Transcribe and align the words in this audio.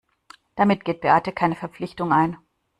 Damit 0.55 0.83
geht 0.83 1.01
Beate 1.01 1.31
keine 1.31 1.55
Verpflichtung 1.55 2.11
ein. 2.11 2.37